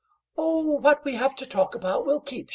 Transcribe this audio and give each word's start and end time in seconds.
"Oh! 0.35 0.61
what 0.79 1.05
we 1.05 1.13
have 1.13 1.35
to 1.35 1.45
talk 1.45 1.75
about 1.75 2.07
will 2.07 2.21
keep!" 2.21 2.49